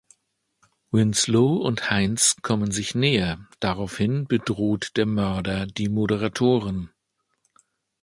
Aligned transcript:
Winslow 0.89 1.57
und 1.57 1.91
Heinz 1.91 2.35
kommen 2.41 2.71
sich 2.71 2.95
näher, 2.95 3.47
daraufhin 3.59 4.25
bedroht 4.25 4.93
der 4.95 5.05
Mörder 5.05 5.67
die 5.67 5.89
Moderatorin. 5.89 6.89